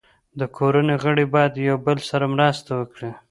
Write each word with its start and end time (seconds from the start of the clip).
د 0.39 0.41
کورنۍ 0.57 0.95
غړي 1.03 1.25
باید 1.33 1.53
یو 1.69 1.77
بل 1.85 1.97
سره 2.09 2.25
مرسته 2.35 2.71
وکړي. 2.79 3.11